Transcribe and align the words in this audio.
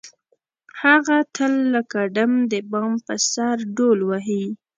هغه 0.81 1.17
تل 1.35 1.53
لکه 1.73 1.99
ډم 2.15 2.33
د 2.51 2.53
بام 2.71 2.93
په 3.05 3.13
سر 3.31 3.57
ډول 3.77 3.99
وهي. 4.09 4.45